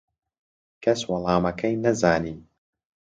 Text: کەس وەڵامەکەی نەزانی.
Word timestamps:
کەس 0.83 0.99
وەڵامەکەی 1.09 1.75
نەزانی. 1.83 2.35